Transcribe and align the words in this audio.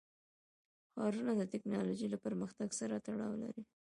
ښارونه 0.93 1.31
د 1.37 1.41
تکنالوژۍ 1.53 2.07
له 2.11 2.17
پرمختګ 2.25 2.69
سره 2.79 2.95
تړاو 3.07 3.33
لري. 3.43 3.63